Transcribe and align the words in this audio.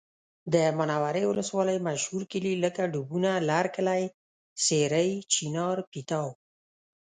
د 0.53 0.55
منورې 0.77 1.23
ولسوالۍ 1.27 1.77
مشهور 1.87 2.21
کلي 2.31 2.53
لکه 2.63 2.81
ډوبونه، 2.93 3.31
لرکلی، 3.51 4.03
سېرۍ، 4.65 5.09
چینار، 5.33 5.77
پیتاو 5.91 6.27